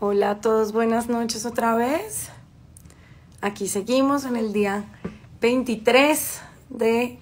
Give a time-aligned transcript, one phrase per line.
[0.00, 2.30] Hola a todos, buenas noches otra vez.
[3.40, 4.84] Aquí seguimos en el día
[5.40, 7.18] 23 de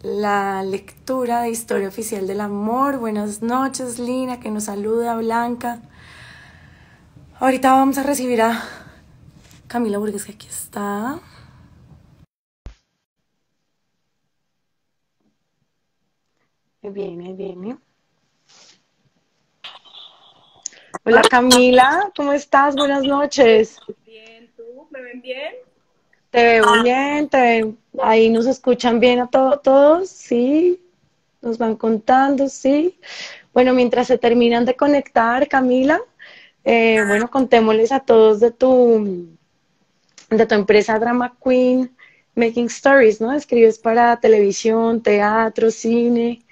[0.00, 2.96] la lectura de Historia Oficial del Amor.
[2.96, 5.82] Buenas noches, Lina, que nos saluda, Blanca.
[7.38, 8.64] Ahorita vamos a recibir a
[9.66, 11.20] Camila Burgues, que aquí está.
[16.80, 17.89] Viene, viene.
[21.02, 22.76] Hola Camila, ¿cómo estás?
[22.76, 23.78] Buenas noches.
[24.04, 24.86] Bien, ¿tú?
[24.90, 25.54] ¿Me ven bien?
[26.30, 30.78] Te veo bien, te ahí nos escuchan bien a todos, sí,
[31.40, 33.00] nos van contando, sí.
[33.54, 36.02] Bueno, mientras se terminan de conectar, Camila,
[36.64, 39.26] eh, bueno, contémosles a todos de tu,
[40.28, 41.96] de tu empresa Drama Queen
[42.34, 43.32] Making Stories, ¿no?
[43.32, 46.42] Escribes para televisión, teatro, cine.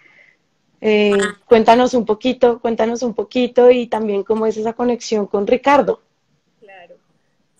[0.80, 1.12] Eh,
[1.46, 6.00] cuéntanos un poquito, cuéntanos un poquito y también cómo es esa conexión con Ricardo.
[6.60, 6.94] Claro.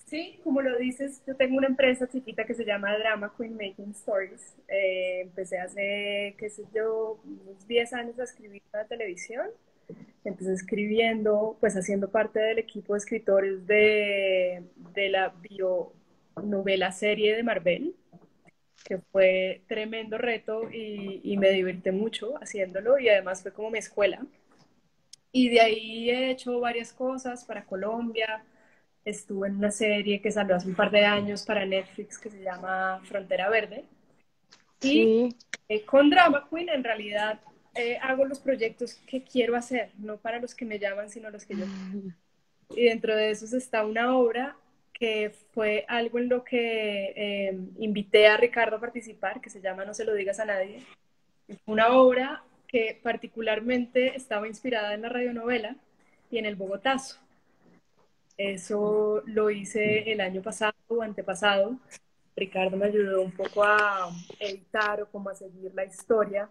[0.07, 3.91] Sí, como lo dices, yo tengo una empresa chiquita que se llama Drama Queen Making
[3.91, 4.55] Stories.
[4.69, 9.47] Eh, empecé hace, qué sé yo, unos 10 años a escribir para televisión.
[10.25, 14.63] Empecé escribiendo, pues haciendo parte del equipo de escritores de,
[14.95, 17.95] de la bionovela serie de Marvel
[18.89, 24.25] que fue tremendo reto y, me divertí mucho haciéndolo y además fue como mi escuela.
[25.31, 28.43] Y de ahí he hecho varias cosas para Colombia.
[29.05, 32.43] Estuve en una serie que salió hace un par de años para Netflix que se
[32.43, 33.85] llama Frontera Verde.
[34.81, 35.37] Y
[35.69, 37.41] eh, con Drama Queen en realidad
[37.75, 41.45] eh, hago los proyectos que quiero hacer, no para los que me llaman, sino los
[41.45, 41.67] que yo...
[41.67, 42.15] Mm.
[42.75, 44.57] Y dentro de esos está una obra
[44.99, 49.85] que fue algo en lo que eh, invité a Ricardo a participar, que se llama
[49.85, 50.83] No se lo digas a nadie.
[51.67, 55.77] Una obra que particularmente estaba inspirada en la radionovela
[56.31, 57.19] y en el Bogotazo.
[58.37, 61.79] Eso lo hice el año pasado o antepasado.
[62.37, 66.49] Ricardo me ayudó un poco a editar o como a seguir la historia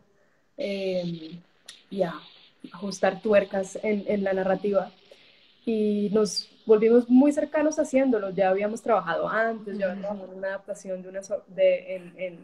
[0.58, 1.40] eh,
[1.90, 2.14] y a
[2.74, 4.91] ajustar tuercas en la narrativa.
[5.66, 8.29] Y nos volvimos muy cercanos haciéndolo.
[8.29, 12.38] Ya habíamos trabajado antes, ya habíamos trabajado en una adaptación de una, de, en,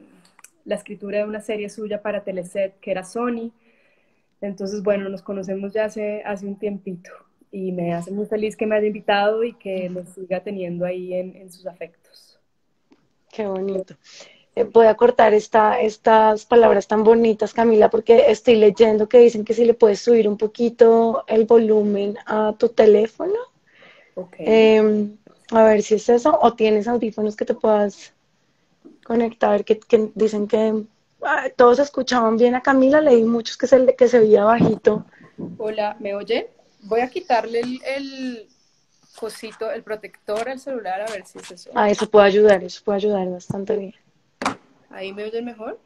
[0.65, 3.51] la escritura de una serie suya para Teleset, que era Sony.
[4.41, 7.11] Entonces, bueno, nos conocemos ya hace, hace un tiempito
[7.51, 11.13] y me hace muy feliz que me haya invitado y que me siga teniendo ahí
[11.13, 12.39] en, en sus afectos.
[13.29, 13.95] Qué bonito.
[14.55, 19.43] Eh, voy a cortar esta, estas palabras tan bonitas, Camila, porque estoy leyendo que dicen
[19.43, 23.52] que si le puedes subir un poquito el volumen a tu teléfono.
[24.37, 25.17] Em,
[25.51, 28.13] a ver si es eso, o tienes audífonos que te puedas
[29.03, 29.79] conectar, que,
[30.15, 30.83] dicen que
[31.23, 35.05] ah, todos escuchaban bien a Camila, leí muchos que se, que se veía bajito.
[35.57, 36.49] Hola, ¿me oye?
[36.81, 38.47] Voy a quitarle el,
[39.19, 41.71] cosito, el protector al celular, a ver si es eso.
[41.73, 43.95] Ah, eso puede ayudar, eso puede ayudar bastante bien.
[44.89, 45.79] ¿Ahí me oyen mejor?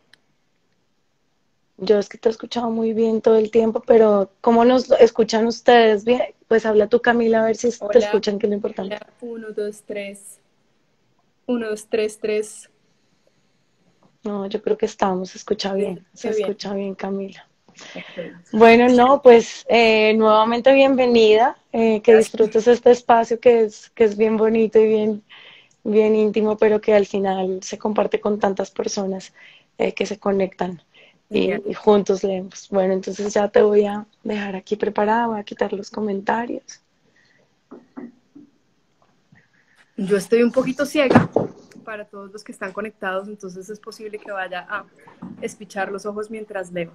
[1.78, 5.46] Yo es que te he escuchado muy bien todo el tiempo, pero ¿cómo nos escuchan
[5.46, 6.06] ustedes?
[6.06, 8.96] Bien, pues habla tú, Camila, a ver si te escuchan, que es lo importante.
[8.96, 10.40] Hola, uno, dos, tres.
[11.46, 12.70] Uno, dos, tres, tres.
[14.24, 17.48] No, yo creo que estamos, se escucha bien, se escucha bien, Camila.
[18.52, 24.18] Bueno, no, pues eh, nuevamente bienvenida, eh, que disfrutes este espacio que es, que es
[24.18, 25.24] bien bonito y bien,
[25.84, 29.32] bien íntimo, pero que al final se comparte con tantas personas
[29.78, 30.82] eh, que se conectan
[31.30, 32.70] y, juntos leemos.
[32.70, 36.82] Bueno, entonces ya te voy a dejar aquí preparada, voy a quitar los comentarios.
[39.98, 41.30] Yo estoy un poquito ciega
[41.84, 44.86] para todos los que están conectados, entonces es posible que vaya a
[45.42, 46.94] espichar los ojos mientras leo.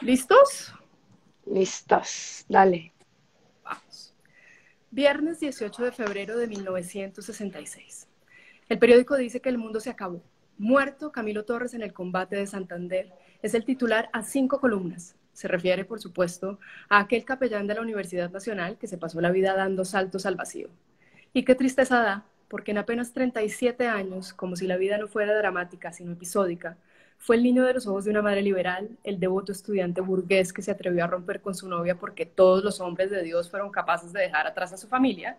[0.00, 0.74] ¿Listos?
[1.46, 2.92] Listos, dale.
[3.62, 4.14] Vamos.
[4.90, 8.08] Viernes 18 de febrero de 1966.
[8.68, 10.22] El periódico dice que el mundo se acabó
[10.58, 15.16] Muerto Camilo Torres en el combate de Santander es el titular a cinco columnas.
[15.32, 19.32] Se refiere, por supuesto, a aquel capellán de la Universidad Nacional que se pasó la
[19.32, 20.68] vida dando saltos al vacío.
[21.32, 25.36] Y qué tristeza da, porque en apenas 37 años, como si la vida no fuera
[25.36, 26.76] dramática, sino episódica,
[27.18, 30.62] fue el niño de los ojos de una madre liberal, el devoto estudiante burgués que
[30.62, 34.12] se atrevió a romper con su novia porque todos los hombres de Dios fueron capaces
[34.12, 35.36] de dejar atrás a su familia,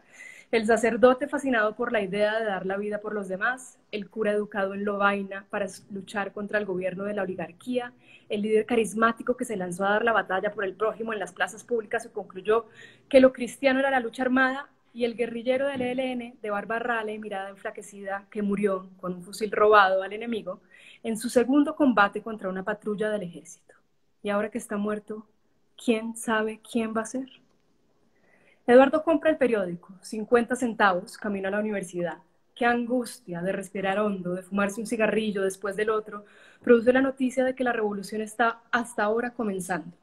[0.52, 4.32] el sacerdote fascinado por la idea de dar la vida por los demás, el cura
[4.32, 7.94] educado en Lovaina para luchar contra el gobierno de la oligarquía,
[8.30, 11.34] el líder carismático que se lanzó a dar la batalla por el prójimo en las
[11.34, 12.66] plazas públicas y concluyó
[13.10, 17.12] que lo cristiano era la lucha armada, y el guerrillero del ELN de barba rala
[17.12, 20.62] y mirada enflaquecida que murió con un fusil robado al enemigo
[21.04, 23.76] en su segundo combate contra una patrulla del ejército.
[24.24, 25.28] Y ahora que está muerto,
[25.76, 27.28] ¿quién sabe quién va a ser?
[28.68, 32.18] Eduardo compra el periódico, 50 centavos, camino a la universidad.
[32.56, 36.26] Qué angustia de respirar hondo, de fumarse un cigarrillo después del otro,
[36.64, 39.96] produce la noticia de que la revolución está hasta ahora comenzando.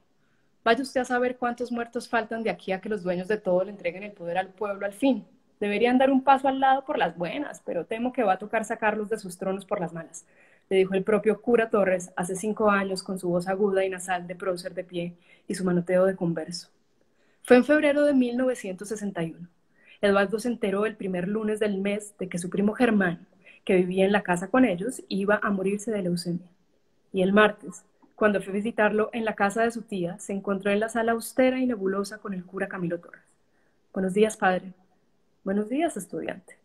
[0.63, 3.65] Vaya usted a saber cuántos muertos faltan de aquí a que los dueños de todo
[3.65, 5.25] le entreguen el poder al pueblo al fin.
[5.59, 8.65] Deberían dar un paso al lado por las buenas, pero temo que va a tocar
[8.65, 10.25] sacarlos de sus tronos por las malas,
[10.71, 14.29] le dijo el propio cura Torres hace cinco años con su voz aguda y nasal
[14.29, 15.15] de prócer de pie
[15.49, 16.69] y su manoteo de converso.
[17.45, 19.49] Fue en febrero de 1961.
[20.01, 23.27] Eduardo se enteró el primer lunes del mes de que su primo Germán,
[23.65, 26.47] que vivía en la casa con ellos, iba a morirse de leucemia.
[27.13, 27.85] Y el martes,
[28.15, 31.13] cuando fue a visitarlo en la casa de su tía, se encontró en la sala
[31.13, 33.25] austera y nebulosa con el cura Camilo Torres.
[33.93, 34.73] Buenos días, padre.
[35.43, 36.57] Buenos días, estudiante.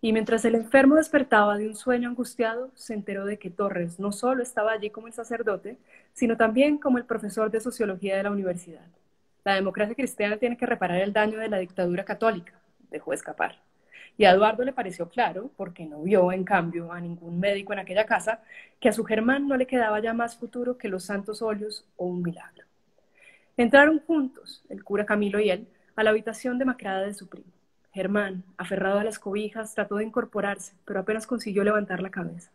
[0.00, 4.12] Y mientras el enfermo despertaba de un sueño angustiado, se enteró de que Torres no
[4.12, 5.76] solo estaba allí como el sacerdote,
[6.14, 8.86] sino también como el profesor de sociología de la universidad.
[9.44, 12.54] La democracia cristiana tiene que reparar el daño de la dictadura católica,
[12.90, 13.60] dejó escapar.
[14.16, 17.80] Y a Eduardo le pareció claro, porque no vio, en cambio, a ningún médico en
[17.80, 18.40] aquella casa,
[18.78, 22.06] que a su Germán no le quedaba ya más futuro que los santos óleos o
[22.06, 22.66] un milagro.
[23.56, 25.66] Entraron juntos, el cura Camilo y él,
[25.96, 27.50] a la habitación demacrada de su primo.
[27.92, 32.50] Germán, aferrado a las cobijas, trató de incorporarse, pero apenas consiguió levantar la cabeza.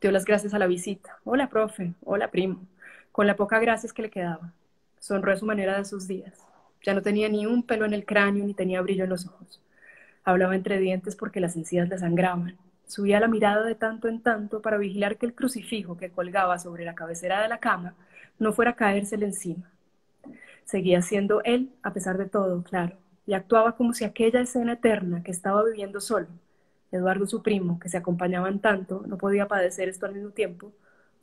[0.00, 1.18] Dio las gracias a la visita.
[1.24, 1.94] Hola, profe.
[2.04, 2.66] Hola, primo.
[3.12, 4.52] Con la poca gracias que le quedaba.
[5.04, 6.32] Sonrió a su manera de sus días.
[6.82, 9.60] Ya no tenía ni un pelo en el cráneo ni tenía brillo en los ojos.
[10.24, 12.56] Hablaba entre dientes porque las encías le sangraban.
[12.86, 16.86] Subía la mirada de tanto en tanto para vigilar que el crucifijo que colgaba sobre
[16.86, 17.94] la cabecera de la cama
[18.38, 19.70] no fuera a caérsele encima.
[20.64, 22.96] Seguía siendo él, a pesar de todo, claro,
[23.26, 26.28] y actuaba como si aquella escena eterna que estaba viviendo solo,
[26.90, 30.72] Eduardo su primo, que se acompañaban tanto, no podía padecer esto al mismo tiempo,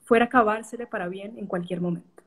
[0.04, 2.21] fuera a acabársele para bien en cualquier momento.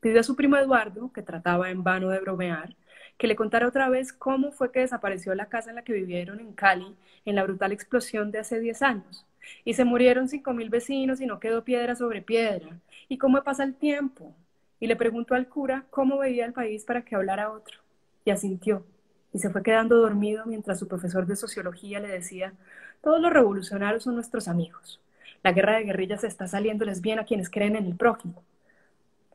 [0.00, 2.74] Pidió a su primo Eduardo, que trataba en vano de bromear,
[3.18, 6.40] que le contara otra vez cómo fue que desapareció la casa en la que vivieron
[6.40, 9.26] en Cali en la brutal explosión de hace 10 años.
[9.64, 12.78] Y se murieron cinco mil vecinos y no quedó piedra sobre piedra.
[13.08, 14.34] ¿Y cómo pasa el tiempo?
[14.78, 17.78] Y le preguntó al cura cómo veía el país para que hablara otro.
[18.24, 18.86] Y asintió.
[19.32, 22.54] Y se fue quedando dormido mientras su profesor de sociología le decía,
[23.02, 25.00] todos los revolucionarios son nuestros amigos.
[25.42, 28.42] La guerra de guerrillas está saliéndoles bien a quienes creen en el prójimo.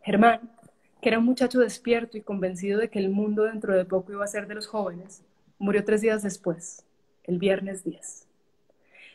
[0.04, 0.52] Germán,
[1.06, 4.24] que era un muchacho despierto y convencido de que el mundo dentro de poco iba
[4.24, 5.22] a ser de los jóvenes,
[5.60, 6.84] murió tres días después,
[7.26, 8.26] el viernes 10.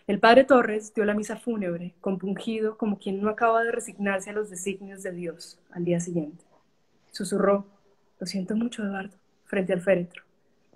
[0.06, 4.34] El padre Torres dio la misa fúnebre, compungido como quien no acaba de resignarse a
[4.34, 6.44] los designios de Dios al día siguiente.
[7.10, 7.66] Susurró,
[8.20, 9.16] lo siento mucho, Eduardo,
[9.46, 10.22] frente al féretro,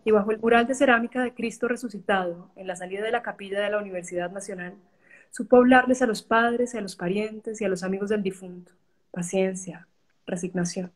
[0.05, 3.61] y bajo el mural de cerámica de Cristo resucitado, en la salida de la capilla
[3.61, 4.75] de la Universidad Nacional,
[5.31, 8.73] supo hablarles a los padres y a los parientes y a los amigos del difunto.
[9.13, 9.87] Paciencia,
[10.27, 10.93] resignación.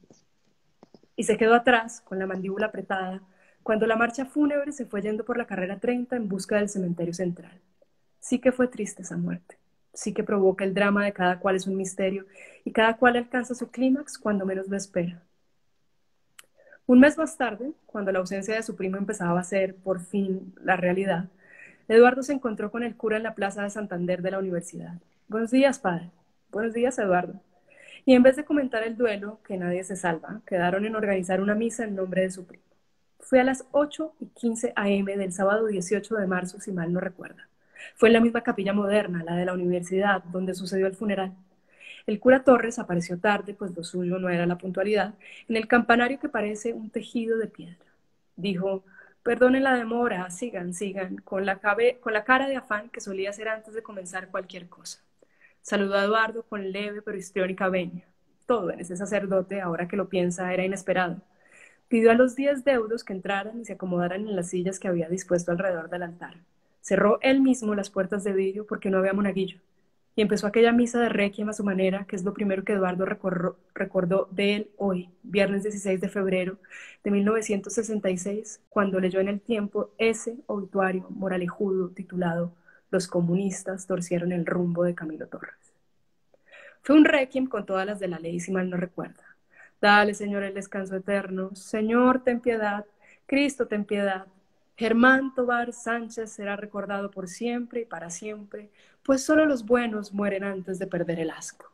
[1.17, 3.23] Y se quedó atrás, con la mandíbula apretada,
[3.63, 7.13] cuando la marcha fúnebre se fue yendo por la carrera 30 en busca del cementerio
[7.13, 7.61] central.
[8.21, 9.59] Sí que fue triste esa muerte.
[9.93, 12.27] Sí que provoca el drama de cada cual es un misterio
[12.65, 15.23] y cada cual alcanza su clímax cuando menos lo espera.
[16.87, 20.55] Un mes más tarde, cuando la ausencia de su primo empezaba a ser, por fin,
[20.63, 21.29] la realidad,
[21.89, 25.01] Eduardo se encontró con el cura en la plaza de Santander de la universidad.
[25.27, 26.11] Buenos días, padre.
[26.51, 27.41] Buenos días, Eduardo.
[28.05, 31.55] Y en vez de comentar el duelo, que nadie se salva, quedaron en organizar una
[31.55, 32.65] misa en nombre de su primo.
[33.21, 37.01] Fue a las 8 y 15 am del sábado 18 de marzo, si mal no
[37.01, 37.49] recuerda.
[37.97, 41.35] Fue en la misma capilla moderna, la de la universidad, donde sucedió el funeral.
[42.07, 45.15] El cura Torres apareció tarde, pues lo suyo no era la puntualidad,
[45.49, 47.77] en el campanario que parece un tejido de piedra.
[48.37, 48.85] Dijo,
[49.23, 51.61] perdonen la demora, sigan, sigan, con la,
[52.01, 55.01] con la cara de afán que solía hacer antes de comenzar cualquier cosa.
[55.69, 58.07] Saludó a Eduardo con leve pero histriónica veña.
[58.47, 61.21] Todo en ese sacerdote, ahora que lo piensa, era inesperado.
[61.89, 65.11] Pidió a los diez deudos que entraran y se acomodaran en las sillas que había
[65.11, 66.39] dispuesto alrededor del altar.
[66.81, 69.59] Cerró él mismo las puertas de vidrio porque no había monaguillo.
[70.17, 73.05] Y empezó aquella misa de requiem a su manera, que es lo primero que Eduardo
[73.75, 76.57] recordó de él hoy, viernes 16 de febrero
[77.05, 82.55] de 1966, cuando leyó en el tiempo ese obituario moralejudo titulado
[82.91, 85.55] Los comunistas torcieron el rumbo de Camilo Torres.
[86.83, 89.25] Fue un requiem con todas las de la ley, si mal no recuerda.
[89.81, 91.55] Dale, Señor, el descanso eterno.
[91.55, 92.87] Señor, ten piedad.
[93.27, 94.27] Cristo, ten piedad.
[94.77, 98.71] Germán Tobar Sánchez será recordado por siempre y para siempre,
[99.03, 101.73] pues solo los buenos mueren antes de perder el asco.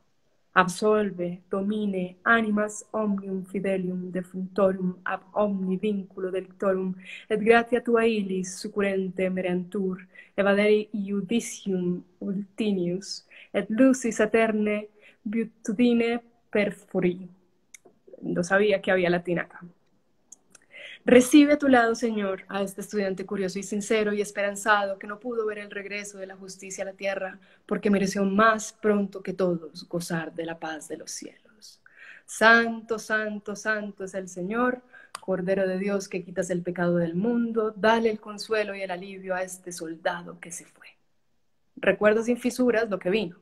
[0.55, 6.95] Absolve, domine, animas omnium fidelium defuntorum ab omni vinculo delictorum,
[7.29, 10.07] et gratia tua ilis succurrente merentur,
[10.37, 14.79] evadere iudicium ultinius, et lucis aterne
[15.25, 16.21] virtudine
[16.51, 17.17] perfuri.
[18.23, 19.61] No sabía que había latín acá.
[21.07, 25.21] Recibe a tu lado, Señor, a este estudiante curioso y sincero y esperanzado que no
[25.21, 29.35] pudo ver el regreso de la justicia a la tierra porque mereció más pronto que
[29.35, 31.83] todos gozar de la paz de los cielos.
[32.25, 34.81] Santo, santo, santo es el Señor,
[35.21, 39.35] Cordero de Dios que quitas el pecado del mundo, dale el consuelo y el alivio
[39.35, 40.87] a este soldado que se fue.
[41.77, 43.37] Recuerdo sin fisuras lo que vino,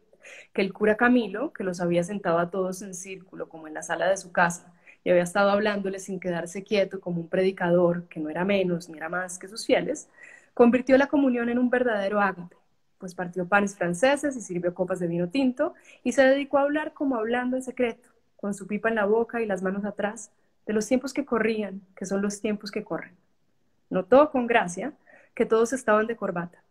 [0.52, 3.82] que el cura Camilo, que los había sentado a todos en círculo como en la
[3.82, 8.20] sala de su casa, y había estado hablándole sin quedarse quieto como un predicador que
[8.20, 10.08] no era menos ni era más que sus fieles,
[10.54, 12.56] convirtió la comunión en un verdadero ágape,
[12.98, 16.92] pues partió panes franceses y sirvió copas de vino tinto y se dedicó a hablar
[16.92, 20.30] como hablando en secreto, con su pipa en la boca y las manos atrás,
[20.66, 23.16] de los tiempos que corrían, que son los tiempos que corren.
[23.90, 24.92] Notó con gracia
[25.34, 26.62] que todos estaban de corbata.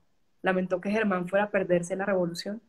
[0.41, 2.61] Lamentó que Germán fuera a perderse la revolución.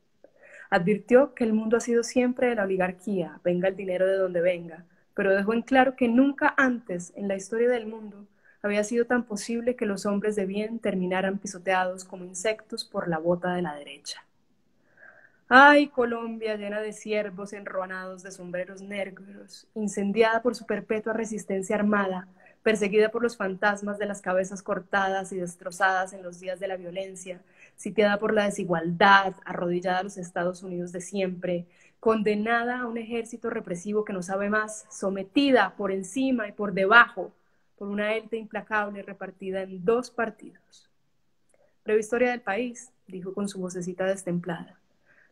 [0.69, 4.41] Advirtió que el mundo ha sido siempre de la oligarquía, venga el dinero de donde
[4.41, 8.27] venga, pero dejó en claro que nunca antes en la historia del mundo
[8.63, 13.19] había sido tan posible que los hombres de bien terminaran pisoteados como insectos por la
[13.19, 14.25] bota de la derecha.
[15.49, 22.27] Ay, Colombia llena de siervos enruanados de sombreros negros, incendiada por su perpetua resistencia armada,
[22.63, 26.77] perseguida por los fantasmas de las cabezas cortadas y destrozadas en los días de la
[26.77, 27.41] violencia,
[27.77, 31.67] sitiada por la desigualdad, arrodillada a los Estados Unidos de siempre,
[32.03, 37.31] condenada a un ejército represivo que no sabe más, sometida por encima y por debajo
[37.79, 40.91] por una élite implacable repartida en dos partidos.
[41.85, 44.81] Breve historia del país, dijo con su vocecita destemplada.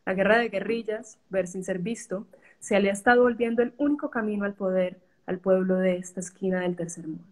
[0.05, 2.25] La guerra de guerrillas, ver sin ser visto,
[2.61, 6.61] se le ha estado volviendo el único camino al poder al pueblo de esta esquina
[6.61, 7.25] del tercer mundo.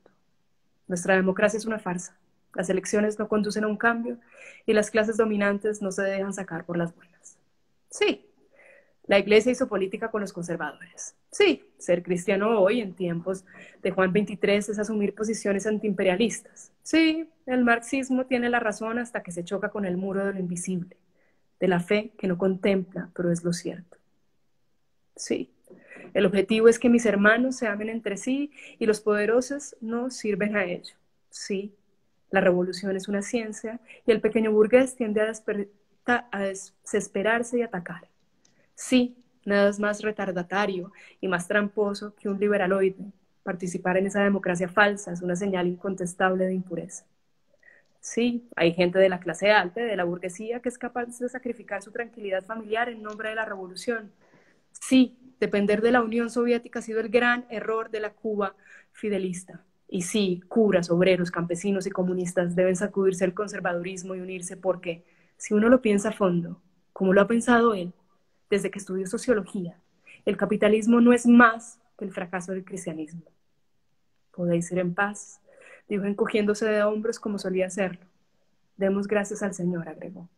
[0.90, 2.14] Nuestra democracia es una farsa.
[2.56, 4.18] Las elecciones no conducen a un cambio
[4.66, 7.38] y las clases dominantes no se dejan sacar por las buenas.
[7.90, 8.29] Sí,
[9.10, 11.16] la Iglesia hizo política con los conservadores.
[11.32, 13.44] Sí, ser cristiano hoy, en tiempos
[13.82, 16.72] de Juan XXIII, es asumir posiciones antiimperialistas.
[16.84, 20.40] Sí, el marxismo tiene la razón hasta que se choca con el muro de lo
[20.40, 20.96] invisible,
[21.60, 23.98] de la fe que no contempla, pero es lo cierto.
[25.16, 25.52] Sí,
[26.14, 30.56] el objetivo es que mis hermanos se amen entre sí y los poderosos no sirven
[30.56, 30.94] a ello.
[31.32, 31.74] Sí,
[32.30, 38.08] la revolución es una ciencia y el pequeño burgués tiende a, a desesperarse y atacar.
[38.80, 43.12] Sí, nada es más retardatario y más tramposo que un liberaloide.
[43.44, 47.04] Participar en esa democracia falsa es una señal incontestable de impureza.
[48.00, 51.84] Sí, hay gente de la clase alta, de la burguesía, que es capaz de sacrificar
[51.84, 54.14] su tranquilidad familiar en nombre de la revolución.
[54.72, 58.56] Sí, depender de la Unión Soviética ha sido el gran error de la Cuba
[58.94, 59.62] fidelista.
[59.90, 65.04] Y sí, curas, obreros, campesinos y comunistas deben sacudirse el conservadurismo y unirse porque,
[65.36, 66.62] si uno lo piensa a fondo,
[66.94, 67.94] como lo ha pensado él,
[68.50, 69.78] desde que estudió sociología,
[70.26, 73.24] el capitalismo no es más que el fracaso del cristianismo.
[74.32, 75.40] Podéis ir en paz,
[75.88, 78.06] dijo encogiéndose de hombros como solía hacerlo.
[78.78, 80.30] Demos gracias al Señor, agregó.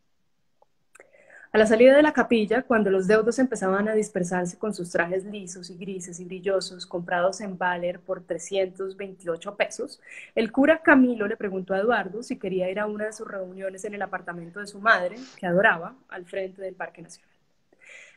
[1.53, 5.25] A la salida de la capilla, cuando los deudos empezaban a dispersarse con sus trajes
[5.25, 9.99] lisos y grises y brillosos comprados en Valer por 328 pesos,
[10.33, 13.83] el cura Camilo le preguntó a Eduardo si quería ir a una de sus reuniones
[13.83, 17.30] en el apartamento de su madre, que adoraba, al frente del Parque Nacional.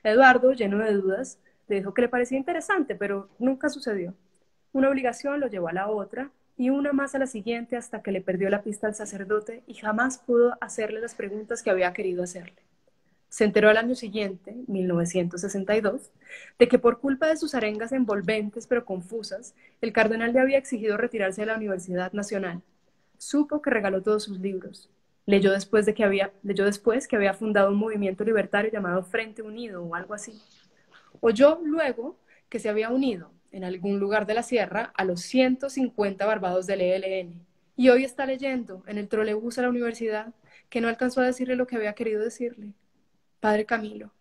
[0.03, 1.39] Eduardo, lleno de dudas,
[1.69, 4.15] dijo que le parecía interesante, pero nunca sucedió.
[4.73, 8.13] Una obligación lo llevó a la otra y una más a la siguiente hasta que
[8.13, 12.23] le perdió la pista al sacerdote y jamás pudo hacerle las preguntas que había querido
[12.23, 12.63] hacerle.
[13.29, 16.13] Se enteró al año siguiente, 1962,
[16.57, 20.97] de que por culpa de sus arengas envolventes pero confusas, el cardenal le había exigido
[20.97, 22.63] retirarse de la Universidad Nacional.
[23.19, 24.89] Supo que regaló todos sus libros,
[25.27, 29.43] Leyó después, de que había, leyó después que había fundado un movimiento libertario llamado Frente
[29.43, 30.41] Unido o algo así.
[31.21, 36.27] Oyó luego que se había unido en algún lugar de la sierra a los 150
[36.27, 37.47] barbados del ELN.
[37.77, 40.35] Y hoy está leyendo en el trolebús a la universidad
[40.69, 42.73] que no alcanzó a decirle lo que había querido decirle.
[43.41, 44.13] Padre Camilo,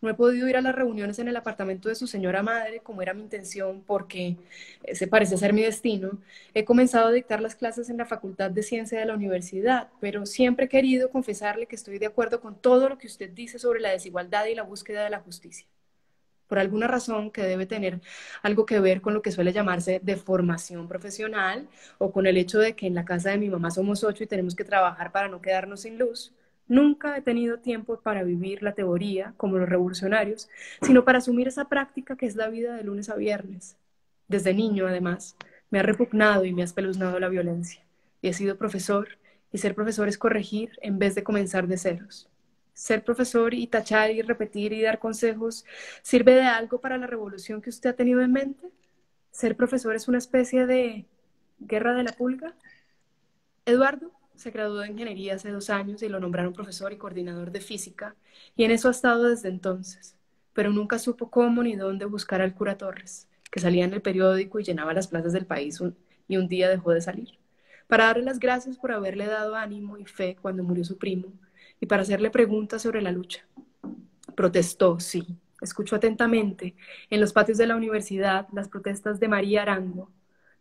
[0.00, 3.02] no he podido ir a las reuniones en el apartamento de su señora madre, como
[3.02, 4.36] era mi intención, porque
[4.84, 6.18] ese parece ser mi destino.
[6.54, 10.24] He comenzado a dictar las clases en la Facultad de Ciencia de la universidad, pero
[10.26, 13.80] siempre he querido confesarle que estoy de acuerdo con todo lo que usted dice sobre
[13.80, 15.66] la desigualdad y la búsqueda de la justicia.
[16.46, 18.00] Por alguna razón que debe tener
[18.42, 22.74] algo que ver con lo que suele llamarse deformación profesional o con el hecho de
[22.74, 25.40] que en la casa de mi mamá somos ocho y tenemos que trabajar para no
[25.40, 26.32] quedarnos sin luz
[26.70, 30.48] Nunca he tenido tiempo para vivir la teoría, como los revolucionarios,
[30.82, 33.76] sino para asumir esa práctica que es la vida de lunes a viernes.
[34.28, 35.34] Desde niño, además,
[35.70, 37.82] me ha repugnado y me ha espeluznado la violencia.
[38.22, 39.18] Y he sido profesor,
[39.50, 42.28] y ser profesor es corregir en vez de comenzar de ceros.
[42.72, 45.64] Ser profesor y tachar y repetir y dar consejos
[46.02, 48.68] sirve de algo para la revolución que usted ha tenido en mente.
[49.32, 51.04] Ser profesor es una especie de
[51.58, 52.54] Guerra de la Pulga.
[53.66, 57.60] Eduardo se graduó de ingeniería hace dos años y lo nombraron profesor y coordinador de
[57.60, 58.16] física,
[58.56, 60.16] y en eso ha estado desde entonces,
[60.54, 64.58] pero nunca supo cómo ni dónde buscar al cura Torres, que salía en el periódico
[64.58, 65.82] y llenaba las plazas del país
[66.26, 67.38] y un día dejó de salir,
[67.86, 71.34] para darle las gracias por haberle dado ánimo y fe cuando murió su primo,
[71.78, 73.44] y para hacerle preguntas sobre la lucha.
[74.34, 76.74] Protestó, sí, escuchó atentamente
[77.10, 80.10] en los patios de la universidad las protestas de María Arango,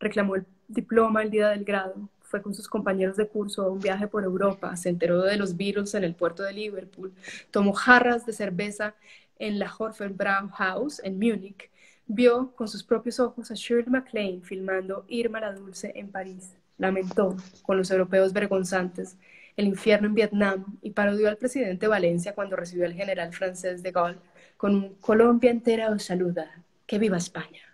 [0.02, 3.80] reclamó el diploma el día del grado, fue con sus compañeros de curso a un
[3.80, 7.12] viaje por Europa, se enteró de los virus en el puerto de Liverpool,
[7.50, 8.96] tomó jarras de cerveza
[9.40, 11.70] en la House en Múnich,
[12.06, 17.36] vio con sus propios ojos a Shirley MacLaine filmando Irma la Dulce en París, lamentó
[17.64, 19.18] con los europeos vergonzantes
[19.58, 23.92] el infierno en Vietnam y parodió al presidente Valencia cuando recibió al general francés de
[23.92, 24.20] Gaulle
[24.56, 27.69] con Colombia entera os saluda, que viva España.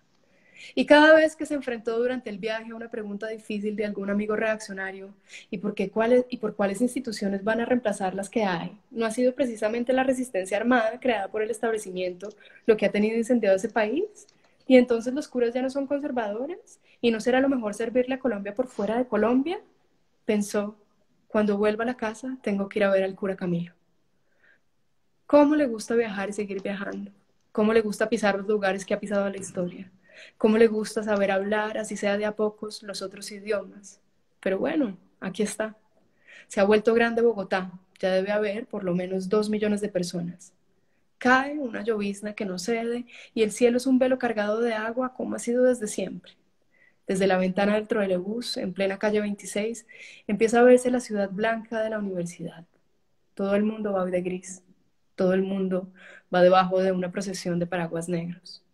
[0.73, 4.09] Y cada vez que se enfrentó durante el viaje a una pregunta difícil de algún
[4.09, 5.13] amigo reaccionario,
[5.49, 8.77] ¿y por, qué, cuáles, ¿y por cuáles instituciones van a reemplazar las que hay?
[8.91, 12.29] No ha sido precisamente la resistencia armada creada por el establecimiento
[12.65, 14.27] lo que ha tenido incendiado ese país.
[14.67, 16.79] Y entonces los curas ya no son conservadores.
[17.01, 19.59] ¿Y no será lo mejor servirle a Colombia por fuera de Colombia?
[20.25, 20.75] Pensó,
[21.27, 23.73] cuando vuelva a la casa tengo que ir a ver al cura Camilo.
[25.27, 27.11] ¿Cómo le gusta viajar y seguir viajando?
[27.51, 29.91] ¿Cómo le gusta pisar los lugares que ha pisado la historia?
[30.37, 34.01] Cómo le gusta saber hablar, así sea de a pocos, los otros idiomas.
[34.39, 35.75] Pero bueno, aquí está.
[36.47, 40.53] Se ha vuelto grande Bogotá, ya debe haber por lo menos dos millones de personas.
[41.17, 45.13] Cae una llovizna que no cede y el cielo es un velo cargado de agua
[45.13, 46.33] como ha sido desde siempre.
[47.07, 49.85] Desde la ventana del troilebús, en plena calle 26,
[50.27, 52.65] empieza a verse la ciudad blanca de la universidad.
[53.35, 54.63] Todo el mundo va de gris.
[55.15, 55.91] Todo el mundo
[56.33, 58.64] va debajo de una procesión de paraguas negros.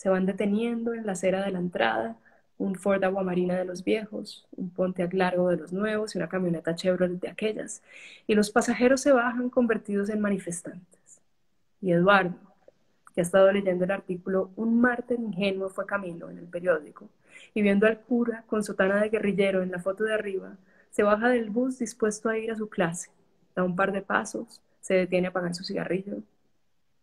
[0.00, 2.16] Se van deteniendo en la acera de la entrada,
[2.56, 6.74] un Ford Aguamarina de los viejos, un Pontiac largo de los nuevos y una camioneta
[6.74, 7.82] Chevrolet de aquellas,
[8.26, 11.20] y los pasajeros se bajan convertidos en manifestantes.
[11.82, 12.38] Y Eduardo,
[13.14, 17.10] que ha estado leyendo el artículo Un mártir ingenuo fue Camilo en el periódico,
[17.52, 20.56] y viendo al cura con sotana de guerrillero en la foto de arriba,
[20.88, 23.10] se baja del bus dispuesto a ir a su clase,
[23.54, 26.22] da un par de pasos, se detiene a pagar su cigarrillo.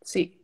[0.01, 0.41] Sí,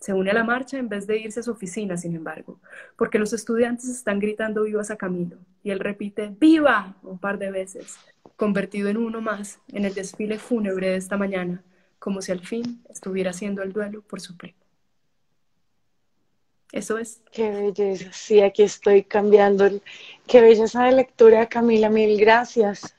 [0.00, 2.58] se une a la marcha en vez de irse a su oficina, sin embargo,
[2.96, 6.96] porque los estudiantes están gritando vivas a Camilo y él repite ¡Viva!
[7.02, 7.96] un par de veces,
[8.36, 11.62] convertido en uno más en el desfile fúnebre de esta mañana,
[11.98, 14.56] como si al fin estuviera haciendo el duelo por su primo.
[16.72, 17.20] Eso es.
[17.32, 18.10] Qué belleza.
[18.12, 19.68] Sí, aquí estoy cambiando.
[20.26, 21.90] Qué belleza de lectura, Camila.
[21.90, 22.94] Mil gracias.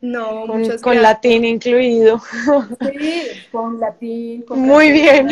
[0.00, 2.20] No, con, con latín incluido.
[2.92, 4.44] Sí, con latín.
[4.48, 5.28] muy bien.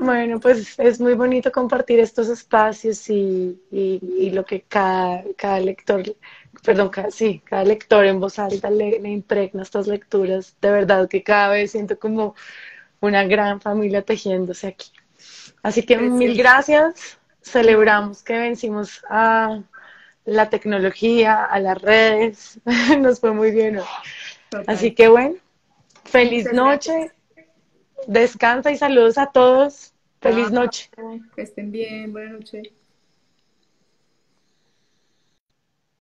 [0.00, 6.02] bueno, pues es muy bonito compartir estos espacios y, y, lo que cada, cada lector,
[6.62, 10.56] perdón, cada, sí, cada lector en voz alta le, le impregna estas lecturas.
[10.62, 12.34] De verdad que cada vez siento como
[13.00, 14.90] una gran familia tejiéndose aquí.
[15.62, 17.18] Así que mil gracias.
[17.42, 19.60] Celebramos que vencimos a
[20.24, 22.60] la tecnología, a las redes.
[22.98, 23.80] Nos fue muy bien.
[24.66, 25.36] Así que bueno,
[26.04, 27.10] feliz noche.
[28.06, 29.94] Descansa y saludos a todos.
[30.20, 30.90] Feliz noche.
[31.34, 32.12] Que estén bien.
[32.12, 32.68] Buenas noches.